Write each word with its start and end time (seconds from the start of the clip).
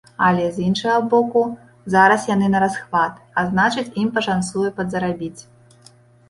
Але 0.27 0.45
з 0.53 0.61
іншага 0.67 1.01
боку, 1.11 1.43
зараз 1.95 2.25
яны 2.31 2.47
нарасхват, 2.55 3.21
а 3.43 3.45
значыць, 3.51 3.85
ім 4.05 4.09
пашанцуе 4.17 4.73
падзарабіць. 4.81 5.41